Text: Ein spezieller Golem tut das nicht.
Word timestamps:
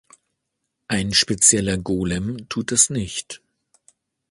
Ein 0.87 1.13
spezieller 1.13 1.77
Golem 1.77 2.49
tut 2.49 2.71
das 2.71 2.89
nicht. 2.89 3.39